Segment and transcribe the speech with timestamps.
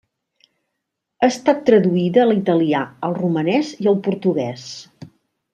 [1.19, 4.69] Ha estat traduïda a l'italià, al romanès i al portuguès.